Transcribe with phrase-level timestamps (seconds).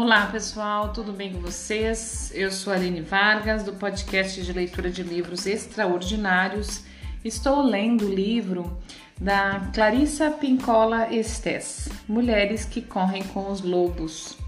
[0.00, 2.30] Olá pessoal, tudo bem com vocês?
[2.32, 6.84] Eu sou a Aline Vargas, do podcast de leitura de livros extraordinários.
[7.24, 8.78] Estou lendo o livro
[9.20, 14.38] da Clarissa Pincola Estes, Mulheres que Correm com os Lobos.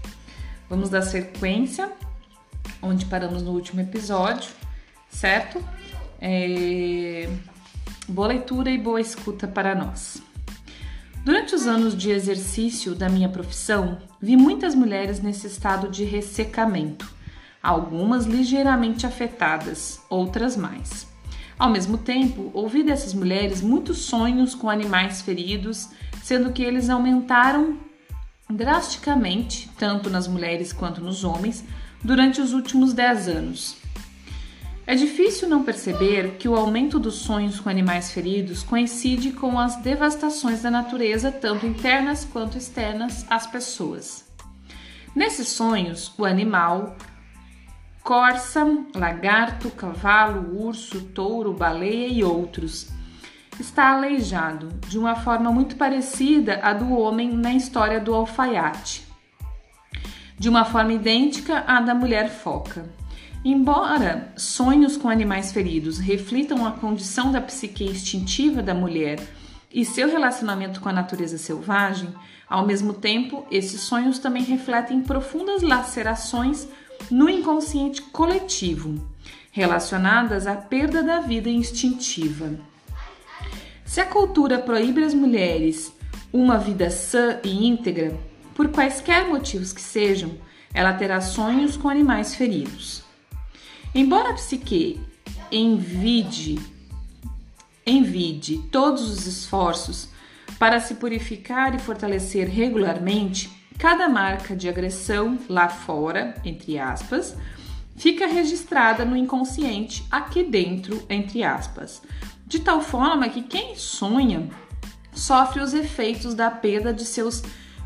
[0.69, 1.91] Vamos dar sequência,
[2.81, 4.49] onde paramos no último episódio,
[5.09, 5.61] certo?
[6.21, 7.29] É...
[8.07, 10.30] Boa leitura e boa escuta para nós.
[11.23, 17.13] Durante os anos de exercício da minha profissão, vi muitas mulheres nesse estado de ressecamento,
[17.61, 21.07] algumas ligeiramente afetadas, outras mais.
[21.59, 25.89] Ao mesmo tempo, ouvi dessas mulheres muitos sonhos com animais feridos,
[26.23, 27.77] sendo que eles aumentaram
[28.49, 31.63] drasticamente, tanto nas mulheres quanto nos homens,
[32.03, 33.80] durante os últimos 10 anos.
[34.85, 39.75] É difícil não perceber que o aumento dos sonhos com animais feridos coincide com as
[39.77, 44.25] devastações da natureza, tanto internas quanto externas, às pessoas.
[45.15, 46.95] Nesses sonhos, o animal,
[48.03, 52.89] corça, lagarto, cavalo, urso, touro, baleia e outros,
[53.59, 59.05] está aleijado, de uma forma muito parecida à do homem na história do alfaiate,
[60.39, 63.00] de uma forma idêntica à da mulher foca.
[63.43, 69.19] Embora sonhos com animais feridos reflitam a condição da psique instintiva da mulher
[69.73, 72.13] e seu relacionamento com a natureza selvagem,
[72.47, 76.67] ao mesmo tempo, esses sonhos também refletem profundas lacerações
[77.09, 79.09] no inconsciente coletivo,
[79.51, 82.59] relacionadas à perda da vida instintiva.
[83.83, 85.91] Se a cultura proíbe às mulheres
[86.31, 88.15] uma vida sã e íntegra,
[88.53, 90.31] por quaisquer motivos que sejam,
[90.71, 93.09] ela terá sonhos com animais feridos.
[93.93, 95.01] Embora a psique
[95.51, 96.57] envide,
[97.85, 100.07] envide todos os esforços
[100.57, 107.35] para se purificar e fortalecer regularmente, cada marca de agressão lá fora, entre aspas,
[107.97, 112.01] fica registrada no inconsciente aqui dentro, entre aspas,
[112.47, 114.47] de tal forma que quem sonha
[115.13, 117.43] sofre os efeitos da perda de seus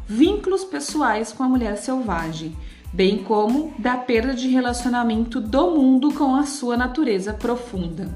[0.07, 2.55] vínculos pessoais com a mulher selvagem
[2.95, 8.09] bem como da perda de relacionamento do mundo com a sua natureza profunda.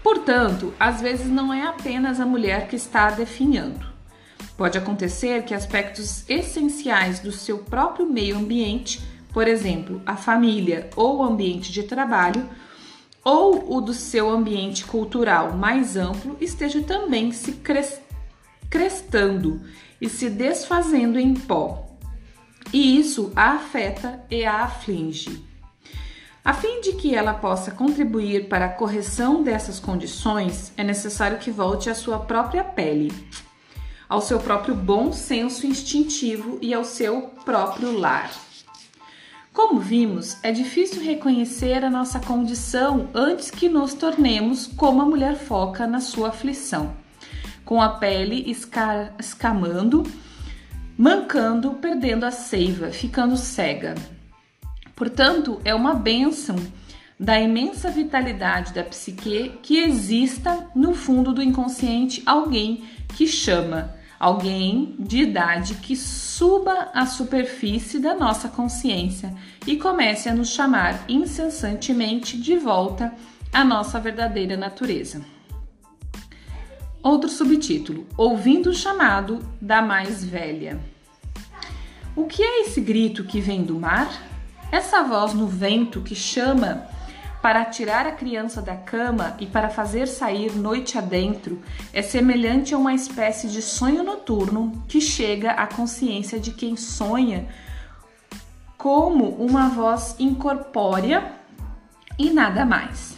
[0.00, 3.84] Portanto, às vezes não é apenas a mulher que está definhando.
[4.56, 9.02] Pode acontecer que aspectos essenciais do seu próprio meio ambiente,
[9.32, 12.48] por exemplo, a família ou o ambiente de trabalho,
[13.24, 17.60] ou o do seu ambiente cultural mais amplo, esteja também se
[18.70, 19.60] crestando
[20.00, 21.91] e se desfazendo em pó,
[22.72, 25.44] e isso a afeta e a aflige.
[26.44, 31.52] A fim de que ela possa contribuir para a correção dessas condições, é necessário que
[31.52, 33.12] volte à sua própria pele,
[34.08, 38.32] ao seu próprio bom senso instintivo e ao seu próprio lar.
[39.52, 45.36] Como vimos, é difícil reconhecer a nossa condição antes que nos tornemos como a mulher
[45.36, 46.96] foca na sua aflição,
[47.64, 48.50] com a pele
[49.20, 50.04] escamando
[51.02, 53.96] mancando, perdendo a seiva, ficando cega.
[54.94, 56.54] Portanto, é uma bênção
[57.18, 62.84] da imensa vitalidade da psique que exista no fundo do inconsciente alguém
[63.16, 69.34] que chama, alguém de idade que suba à superfície da nossa consciência
[69.66, 73.12] e comece a nos chamar incessantemente de volta
[73.52, 75.20] à nossa verdadeira natureza.
[77.02, 80.91] Outro subtítulo: Ouvindo o chamado da mais velha.
[82.14, 84.12] O que é esse grito que vem do mar?
[84.70, 86.86] Essa voz no vento que chama
[87.40, 92.78] para tirar a criança da cama e para fazer sair noite adentro é semelhante a
[92.78, 97.48] uma espécie de sonho noturno que chega à consciência de quem sonha
[98.76, 101.32] como uma voz incorpórea
[102.18, 103.16] e nada mais.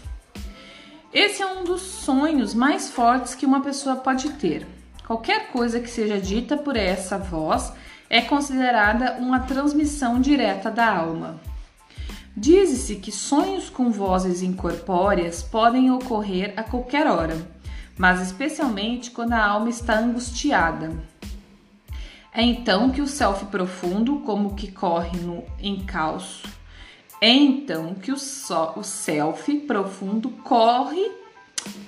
[1.12, 4.64] Esse é um dos sonhos mais fortes que uma pessoa pode ter.
[5.04, 7.72] Qualquer coisa que seja dita por essa voz
[8.14, 11.40] é considerada uma transmissão direta da alma.
[12.36, 17.36] Diz-se que sonhos com vozes incorpóreas podem ocorrer a qualquer hora,
[17.98, 20.92] mas especialmente quando a alma está angustiada.
[22.32, 26.46] É então que o self profundo, como que corre no encalço,
[27.20, 31.10] é então que o, so, o self profundo corre.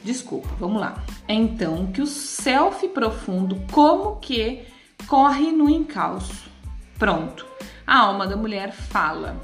[0.03, 1.01] Desculpa, vamos lá.
[1.29, 4.75] É então que o self profundo, como que
[5.07, 6.51] corre no encalço.
[6.99, 7.47] Pronto.
[7.87, 9.37] A alma da mulher fala.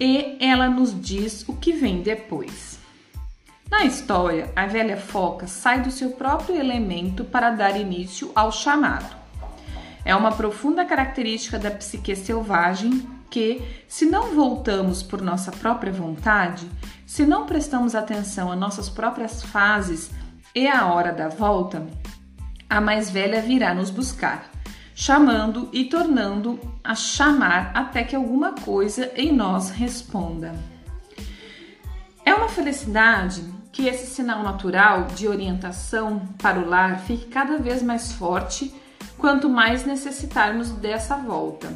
[0.00, 2.78] E ela nos diz o que vem depois.
[3.70, 9.14] Na história, a velha foca sai do seu próprio elemento para dar início ao chamado.
[10.04, 16.68] É uma profunda característica da psique selvagem que, se não voltamos por nossa própria vontade,
[17.06, 20.10] se não prestamos atenção às nossas próprias fases
[20.54, 21.86] e à hora da volta,
[22.68, 24.50] a mais velha virá nos buscar,
[24.94, 30.54] chamando e tornando a chamar até que alguma coisa em nós responda.
[32.24, 33.42] É uma felicidade
[33.72, 38.72] que esse sinal natural de orientação para o lar fique cada vez mais forte
[39.16, 41.72] quanto mais necessitarmos dessa volta.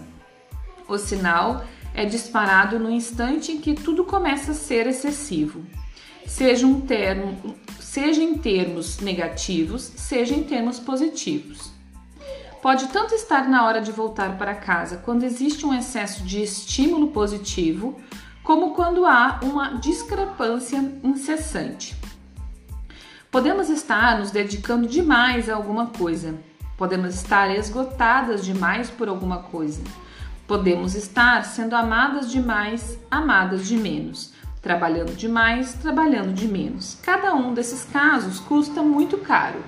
[0.89, 1.65] O sinal
[1.95, 5.65] é disparado no instante em que tudo começa a ser excessivo,
[6.27, 11.75] seja, um termo, seja em termos negativos, seja em termos positivos.
[12.67, 17.13] Pode tanto estar na hora de voltar para casa quando existe um excesso de estímulo
[17.13, 17.97] positivo,
[18.43, 21.97] como quando há uma discrepância incessante.
[23.31, 26.35] Podemos estar nos dedicando demais a alguma coisa,
[26.77, 29.81] podemos estar esgotadas demais por alguma coisa,
[30.45, 36.99] podemos estar sendo amadas demais, amadas de menos, trabalhando demais, trabalhando de menos.
[37.01, 39.62] Cada um desses casos custa muito caro.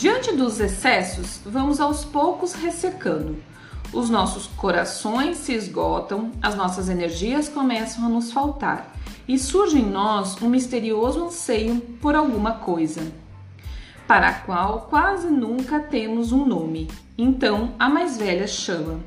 [0.00, 3.36] Diante dos excessos, vamos aos poucos ressecando
[3.92, 8.94] os nossos corações se esgotam, as nossas energias começam a nos faltar
[9.28, 13.12] e surge em nós um misterioso anseio por alguma coisa,
[14.06, 16.88] para a qual quase nunca temos um nome.
[17.18, 19.00] Então a mais velha chama.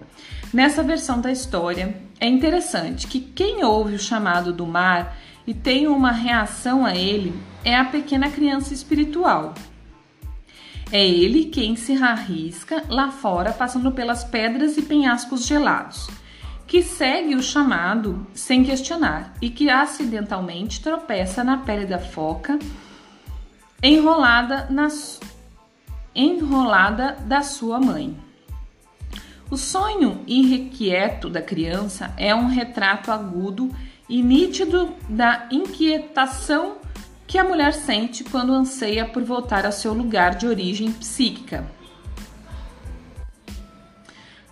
[0.53, 5.17] Nessa versão da história, é interessante que quem ouve o chamado do mar
[5.47, 7.33] e tem uma reação a ele
[7.65, 9.55] é a pequena criança espiritual
[10.93, 16.07] é ele quem se arrisca lá fora, passando pelas pedras e penhascos gelados,
[16.67, 22.59] que segue o chamado sem questionar e que acidentalmente tropeça na pele da foca
[23.81, 25.19] enrolada, nas,
[26.13, 28.15] enrolada da sua mãe.
[29.49, 33.75] O sonho irrequieto da criança é um retrato agudo
[34.07, 36.82] e nítido da inquietação
[37.33, 41.65] que a mulher sente quando anseia por voltar ao seu lugar de origem psíquica.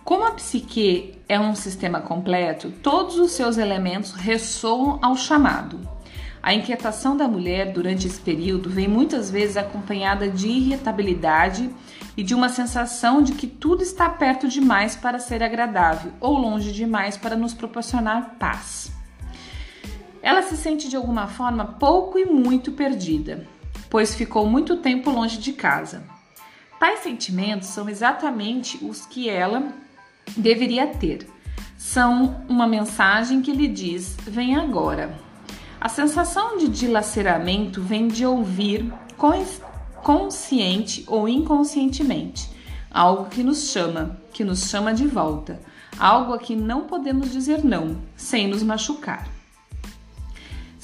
[0.04, 5.78] Como a psique é um sistema completo, todos os seus elementos ressoam ao chamado.
[6.42, 11.70] A inquietação da mulher durante esse período vem muitas vezes acompanhada de irritabilidade
[12.16, 16.72] e de uma sensação de que tudo está perto demais para ser agradável ou longe
[16.72, 18.90] demais para nos proporcionar paz.
[20.22, 23.46] Ela se sente de alguma forma pouco e muito perdida,
[23.90, 26.04] pois ficou muito tempo longe de casa.
[26.78, 29.72] Tais sentimentos são exatamente os que ela
[30.36, 31.28] deveria ter.
[31.76, 35.18] São uma mensagem que lhe diz: vem agora.
[35.80, 38.92] A sensação de dilaceramento vem de ouvir
[40.02, 42.52] consciente ou inconscientemente
[42.92, 45.60] algo que nos chama, que nos chama de volta,
[45.98, 49.26] algo a que não podemos dizer não sem nos machucar.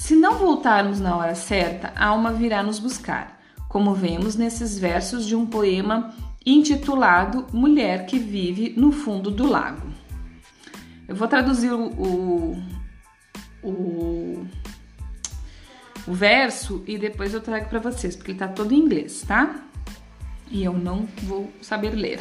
[0.09, 3.39] Se não voltarmos na hora certa, a alma virá nos buscar,
[3.69, 6.15] como vemos nesses versos de um poema
[6.47, 9.87] intitulado Mulher que Vive no Fundo do Lago.
[11.07, 12.57] Eu vou traduzir o, o,
[13.63, 14.47] o,
[16.07, 19.57] verso e depois eu trago para vocês, porque ele está todo em inglês, tá?
[20.51, 22.21] E eu não vou saber ler.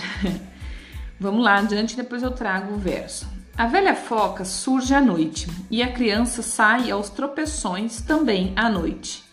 [1.18, 3.37] Vamos lá adiante, depois eu trago o verso.
[3.58, 9.24] A velha foca surge à noite e a criança sai aos tropeções também à noite.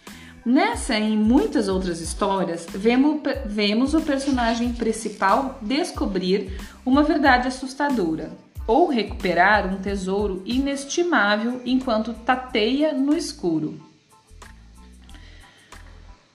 [0.46, 8.32] Nessa e em muitas outras histórias, vemos, vemos o personagem principal descobrir uma verdade assustadora
[8.66, 13.78] ou recuperar um tesouro inestimável enquanto tateia no escuro.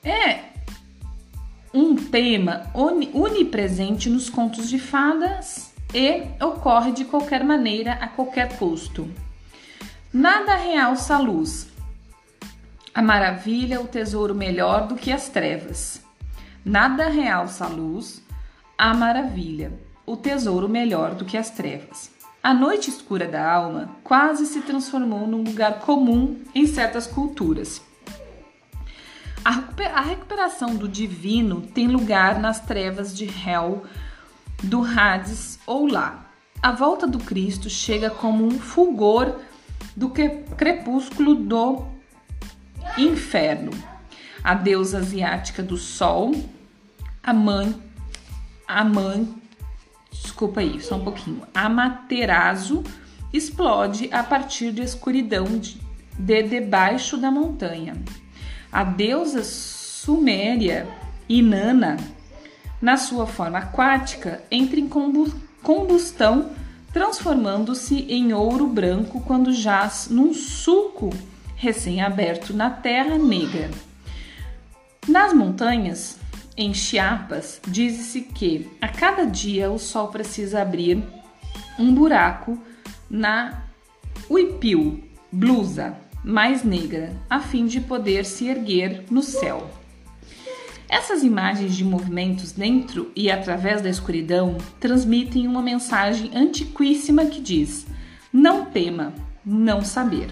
[0.03, 0.41] É
[1.73, 2.69] um tema
[3.13, 9.09] onipresente nos contos de fadas e ocorre de qualquer maneira a qualquer custo.
[10.13, 11.67] Nada realça a luz.
[12.93, 16.01] A maravilha, o tesouro melhor do que as trevas.
[16.65, 18.21] Nada realça a luz,
[18.77, 19.71] a maravilha,
[20.05, 22.11] o tesouro melhor do que as trevas.
[22.41, 27.81] A noite escura da alma quase se transformou num lugar comum em certas culturas.
[29.43, 33.83] A recuperação do divino tem lugar nas trevas de Hel,
[34.63, 36.25] do Hades ou lá.
[36.61, 39.39] A volta do Cristo chega como um fulgor
[39.95, 41.85] do crepúsculo do
[42.97, 43.71] inferno.
[44.43, 46.33] A deusa asiática do sol,
[47.23, 47.75] a mãe,
[48.67, 49.27] a mãe,
[50.11, 51.41] desculpa aí, só um pouquinho.
[51.53, 52.83] Amaterasu
[53.31, 55.79] explode a partir da escuridão de,
[56.17, 57.95] de debaixo da montanha.
[58.71, 60.87] A deusa suméria
[61.27, 61.97] Inanna
[62.81, 64.89] na sua forma aquática, entra em
[65.61, 66.51] combustão,
[66.93, 71.09] transformando-se em ouro branco quando jaz num suco
[71.55, 73.69] recém-aberto na terra negra.
[75.07, 76.17] Nas montanhas,
[76.55, 81.03] em Chiapas, diz-se que a cada dia o sol precisa abrir
[81.77, 82.57] um buraco
[83.09, 83.63] na
[84.29, 89.69] uipil, blusa mais negra, a fim de poder se erguer no céu.
[90.89, 97.85] Essas imagens de movimentos dentro e através da escuridão transmitem uma mensagem antiquíssima que diz:
[98.33, 99.13] não tema,
[99.45, 100.31] não saber.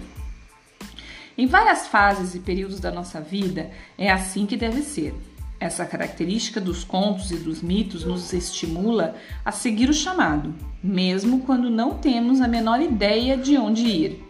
[1.36, 5.14] Em várias fases e períodos da nossa vida, é assim que deve ser.
[5.60, 11.70] Essa característica dos contos e dos mitos nos estimula a seguir o chamado, mesmo quando
[11.70, 14.24] não temos a menor ideia de onde ir,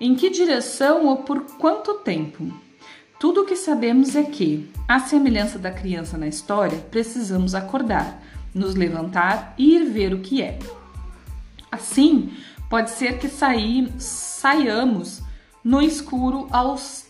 [0.00, 2.50] em que direção ou por quanto tempo.
[3.20, 8.18] Tudo o que sabemos é que, à semelhança da criança na história, precisamos acordar,
[8.54, 10.58] nos levantar e ir ver o que é.
[11.70, 12.32] Assim,
[12.70, 15.20] pode ser que saí, saiamos
[15.62, 17.04] no escuro aos,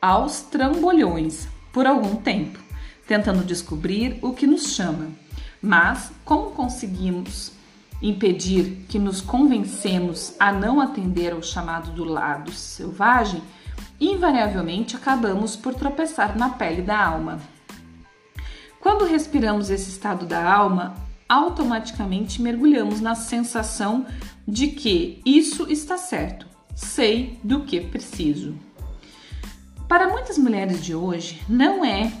[0.00, 2.60] aos trambolhões por algum tempo,
[3.04, 5.08] tentando descobrir o que nos chama.
[5.60, 7.50] Mas como conseguimos
[8.00, 13.42] impedir que nos convencemos a não atender ao chamado do lado selvagem,
[14.00, 17.40] invariavelmente acabamos por tropeçar na pele da alma.
[18.80, 20.94] Quando respiramos esse estado da alma,
[21.28, 24.06] automaticamente mergulhamos na sensação
[24.48, 28.56] de que isso está certo, sei do que preciso.
[29.86, 32.12] Para muitas mulheres de hoje, não é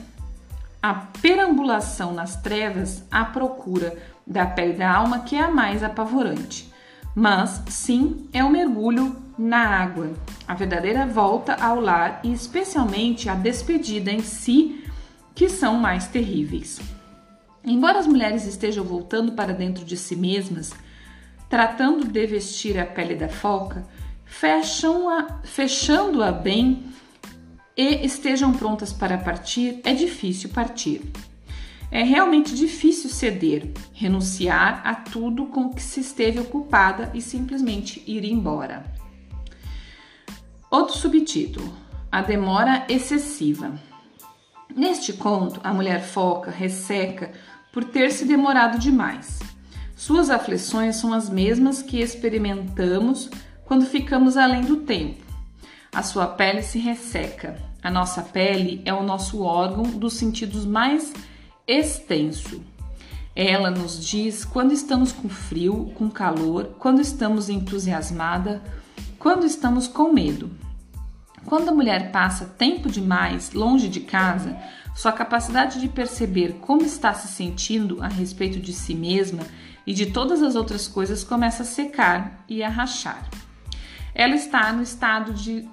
[0.82, 6.72] a perambulação nas trevas à procura da pele da alma que é a mais apavorante,
[7.14, 10.12] mas sim é o mergulho na água,
[10.46, 14.84] a verdadeira volta ao lar e especialmente a despedida em si,
[15.34, 16.78] que são mais terríveis.
[17.64, 20.74] Embora as mulheres estejam voltando para dentro de si mesmas,
[21.48, 23.86] tratando de vestir a pele da foca,
[24.26, 26.84] fecham-a, fechando-a bem
[27.74, 31.00] e estejam prontas para partir, é difícil partir.
[31.90, 38.26] É realmente difícil ceder, renunciar a tudo com que se esteve ocupada e simplesmente ir
[38.26, 38.99] embora.
[40.70, 41.72] Outro subtítulo:
[42.12, 43.72] A demora excessiva.
[44.74, 47.32] Neste conto, a mulher foca resseca
[47.72, 49.40] por ter se demorado demais.
[49.96, 53.28] Suas aflições são as mesmas que experimentamos
[53.64, 55.24] quando ficamos além do tempo.
[55.92, 57.60] A sua pele se resseca.
[57.82, 61.12] A nossa pele é o nosso órgão dos sentidos mais
[61.66, 62.62] extenso.
[63.34, 68.62] Ela nos diz quando estamos com frio, com calor, quando estamos entusiasmada,
[69.20, 70.50] quando estamos com medo.
[71.44, 74.56] Quando a mulher passa tempo demais longe de casa,
[74.96, 79.42] sua capacidade de perceber como está se sentindo a respeito de si mesma
[79.86, 83.28] e de todas as outras coisas começa a secar e a rachar.
[84.14, 85.68] Ela está no estado de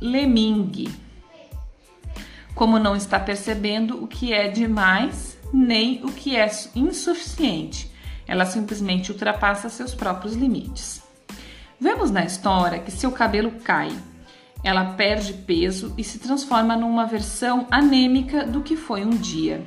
[0.00, 0.92] lemingue,
[2.52, 7.92] como não está percebendo o que é demais nem o que é insuficiente.
[8.26, 11.01] Ela simplesmente ultrapassa seus próprios limites.
[11.82, 13.90] Vemos na história que seu cabelo cai,
[14.62, 19.66] ela perde peso e se transforma numa versão anêmica do que foi um dia.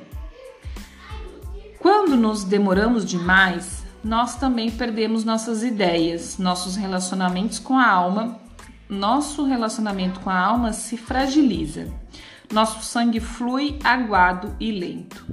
[1.78, 8.40] Quando nos demoramos demais, nós também perdemos nossas ideias, nossos relacionamentos com a alma,
[8.88, 11.92] nosso relacionamento com a alma se fragiliza.
[12.50, 15.26] Nosso sangue flui aguado e lento.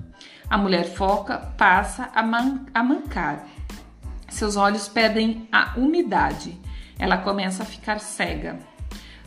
[0.50, 3.48] A mulher foca passa a, man a mancar.
[4.28, 6.62] Seus olhos perdem a umidade.
[6.98, 8.60] Ela começa a ficar cega.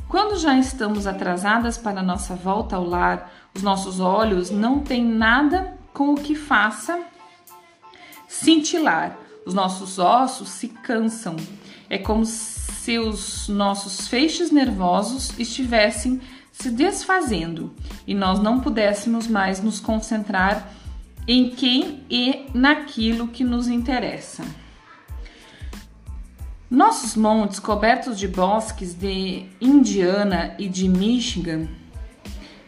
[0.08, 5.76] Quando já estamos atrasadas para nossa volta ao lar, os nossos olhos não têm nada
[5.92, 7.00] com o que faça
[8.28, 9.18] cintilar.
[9.44, 11.37] Os nossos ossos se cansam.
[11.88, 16.20] É como se os nossos feixes nervosos estivessem
[16.52, 17.75] se desfazendo
[18.06, 20.73] e nós não pudéssemos mais nos concentrar
[21.28, 24.42] em quem e naquilo que nos interessa.
[26.68, 31.68] Nossos montes cobertos de bosques de Indiana e de Michigan,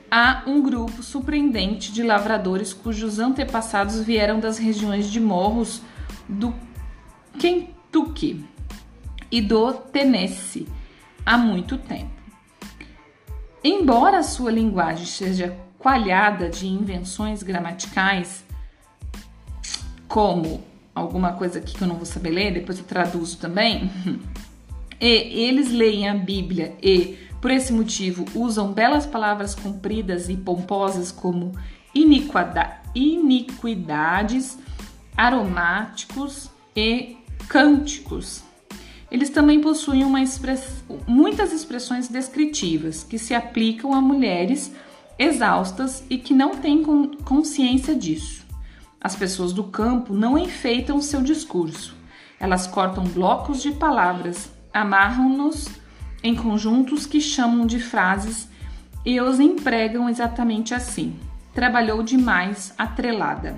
[0.09, 5.83] há um grupo surpreendente de lavradores cujos antepassados vieram das regiões de morros
[6.28, 6.55] do
[7.40, 8.45] Kentucky
[9.33, 10.69] e do Tennessee
[11.26, 12.12] há muito tempo.
[13.64, 18.45] Embora sua linguagem seja coalhada de invenções gramaticais,
[20.07, 20.62] como
[20.99, 23.90] alguma coisa aqui que eu não vou saber ler, depois eu traduzo também,
[25.00, 31.12] e eles leem a Bíblia e, por esse motivo, usam belas palavras compridas e pomposas
[31.12, 31.52] como
[32.95, 34.59] iniquidades,
[35.17, 37.17] aromáticos e
[37.49, 38.43] cânticos.
[39.11, 40.85] Eles também possuem express...
[41.07, 44.73] muitas expressões descritivas que se aplicam a mulheres
[45.19, 46.83] exaustas e que não têm
[47.25, 48.48] consciência disso.
[49.00, 51.97] As pessoas do campo não enfeitam seu discurso.
[52.40, 55.69] Elas cortam blocos de palavras, amarram-nos
[56.23, 58.49] em conjuntos que chamam de frases
[59.05, 61.19] e os empregam exatamente assim.
[61.55, 63.57] Trabalhou demais, atrelada.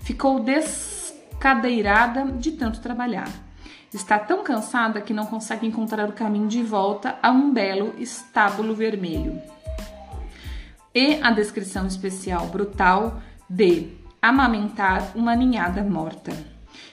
[0.00, 3.28] Ficou descadeirada de tanto trabalhar.
[3.92, 8.74] Está tão cansada que não consegue encontrar o caminho de volta a um belo estábulo
[8.74, 9.40] vermelho.
[10.94, 16.32] E a descrição especial brutal de amamentar uma ninhada morta,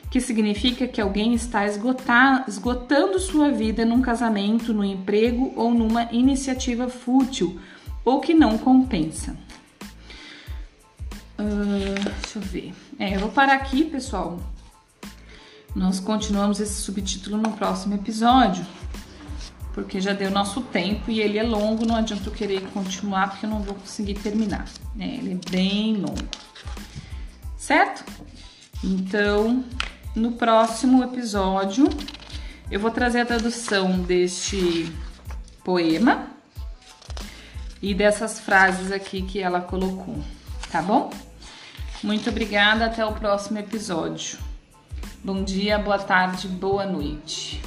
[0.09, 6.03] que significa que alguém está esgotar, esgotando sua vida num casamento, no emprego ou numa
[6.11, 7.59] iniciativa fútil
[8.03, 9.37] ou que não compensa.
[11.39, 12.73] Uh, deixa eu ver.
[12.99, 14.39] É, eu vou parar aqui, pessoal.
[15.75, 18.65] Nós continuamos esse subtítulo no próximo episódio,
[19.73, 23.45] porque já deu nosso tempo e ele é longo, não adianta eu querer continuar porque
[23.45, 24.65] eu não vou conseguir terminar.
[24.99, 26.27] É, ele é bem longo.
[27.61, 28.03] Certo?
[28.83, 29.63] Então,
[30.15, 31.87] no próximo episódio,
[32.71, 34.91] eu vou trazer a tradução deste
[35.63, 36.27] poema
[37.79, 40.23] e dessas frases aqui que ela colocou,
[40.71, 41.11] tá bom?
[42.01, 44.39] Muito obrigada, até o próximo episódio.
[45.23, 47.61] Bom dia, boa tarde, boa noite.